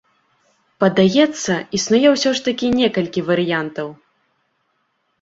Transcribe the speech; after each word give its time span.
Падаецца, 0.83 1.51
існуе 1.81 2.09
ўсё 2.15 2.29
ж 2.41 2.49
такі 2.49 2.73
некалькі 2.81 3.27
варыянтаў. 3.31 3.97